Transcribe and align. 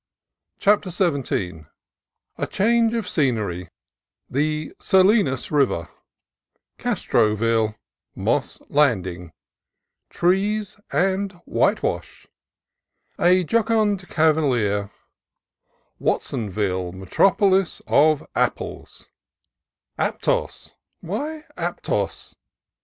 CHAPTER 0.57 0.89
XVII 0.89 1.65
A 2.39 2.47
change 2.47 2.95
of 2.95 3.07
scenery— 3.07 3.69
The 4.37 4.73
Salinas 4.79 5.51
River— 5.51 5.89
Castroville— 6.79 7.75
Moss 8.15 8.59
Landing— 8.67 9.31
Trees: 10.19 10.77
and 10.91 11.33
whitewash— 11.45 12.25
A 13.31 13.43
jocund 13.43 14.09
cavalier— 14.09 14.89
Wat 15.99 16.21
sonville, 16.21 16.91
metropolis 16.93 17.83
of 17.85 18.25
apples— 18.33 19.07
Aptos: 20.09 20.73
why 21.01 21.43
Aptos? 21.55 22.33